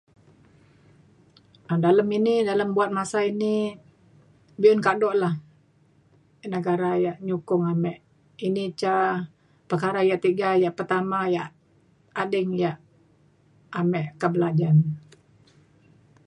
um 1.71 1.79
dalem 1.85 2.09
ini 2.19 2.33
dalem 2.49 2.69
buat 2.77 2.89
masa 2.99 3.19
ini 3.31 3.55
be'un 4.61 4.81
kado 4.87 5.09
lah 5.21 5.33
negara 6.53 6.89
yak 7.05 7.17
nyukong 7.27 7.63
ame. 7.73 7.93
ini 8.47 8.63
ca 8.81 8.95
perkara 9.69 9.99
yak 10.09 10.21
tiga 10.25 10.49
yak 10.63 10.73
pertama 10.79 11.17
yak 11.35 11.49
ading 12.21 12.49
yak 12.63 12.77
ame 13.79 14.01
kak 14.21 14.31
belajan 14.33 14.77